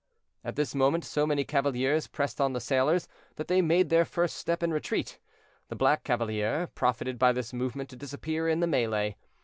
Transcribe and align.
At 0.43 0.55
this 0.55 0.73
moment 0.73 1.05
so 1.05 1.27
many 1.27 1.43
cavaliers 1.43 2.07
pressed 2.07 2.41
on 2.41 2.53
the 2.53 2.59
sailors, 2.59 3.07
that 3.35 3.47
they 3.47 3.61
made 3.61 3.89
their 3.89 4.03
first 4.03 4.35
step 4.35 4.63
in 4.63 4.73
retreat. 4.73 5.19
The 5.67 5.75
black 5.75 6.03
cavalier 6.03 6.65
profited 6.73 7.19
by 7.19 7.33
this 7.33 7.53
movement 7.53 7.89
to 7.91 7.95
disappear 7.95 8.47
in 8.47 8.61
the 8.61 8.67
melée. 8.67 9.13